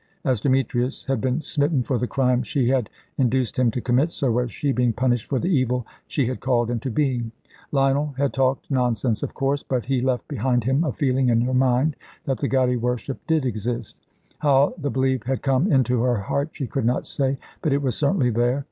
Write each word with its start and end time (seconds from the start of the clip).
As 0.25 0.41
Demetrius 0.41 1.05
had 1.05 1.21
been 1.21 1.41
smitten 1.41 1.83
for 1.83 1.99
the 1.99 2.07
crime 2.07 2.41
she 2.41 2.69
had 2.69 2.89
induced 3.19 3.59
him 3.59 3.69
to 3.69 3.81
commit, 3.81 4.11
so 4.11 4.31
was 4.31 4.51
she 4.51 4.71
being 4.71 4.93
punished 4.93 5.29
for 5.29 5.37
the 5.37 5.47
evil 5.55 5.85
she 6.07 6.25
had 6.25 6.39
called 6.39 6.71
into 6.71 6.89
being. 6.89 7.31
Lionel 7.71 8.15
had 8.17 8.33
talked 8.33 8.71
nonsense, 8.71 9.21
of 9.21 9.35
course; 9.35 9.61
but 9.61 9.85
he 9.85 10.01
left 10.01 10.27
behind 10.27 10.63
him 10.63 10.83
a 10.83 10.91
feeling 10.91 11.29
in 11.29 11.41
her 11.41 11.53
mind 11.53 11.95
that 12.25 12.39
the 12.39 12.47
God 12.47 12.69
he 12.69 12.77
worshipped 12.77 13.27
did 13.27 13.45
exist. 13.45 14.01
How 14.39 14.73
the 14.75 14.89
belief 14.89 15.21
had 15.25 15.43
come 15.43 15.71
into 15.71 16.01
her 16.01 16.17
heart, 16.17 16.49
she 16.53 16.65
could 16.65 16.83
not 16.83 17.05
say; 17.05 17.37
but 17.61 17.71
it 17.71 17.83
was 17.83 17.95
certainly 17.95 18.31
there. 18.31 18.59